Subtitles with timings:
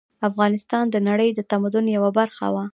[0.29, 2.65] افغانستان د نړۍ د تمدن یوه برخه وه